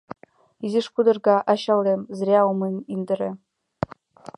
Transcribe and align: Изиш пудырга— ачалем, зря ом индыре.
Изиш 0.65 0.87
пудырга— 0.93 1.37
ачалем, 1.51 2.01
зря 2.17 2.39
ом 2.49 2.59
индыре. 2.93 3.31